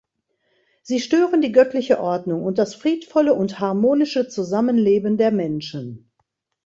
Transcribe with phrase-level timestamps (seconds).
[0.81, 6.09] Sie stören die göttliche Ordnung und das friedvolle und harmonische Zusammenleben der Menschen.